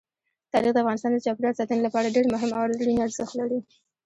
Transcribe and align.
تاریخ 0.51 0.71
د 0.73 0.77
افغانستان 0.81 1.11
د 1.13 1.19
چاپیریال 1.25 1.55
ساتنې 1.59 1.81
لپاره 1.87 2.13
ډېر 2.15 2.25
مهم 2.33 2.51
او 2.57 2.61
اړین 2.65 2.99
ارزښت 3.05 3.33
لري. 3.39 3.59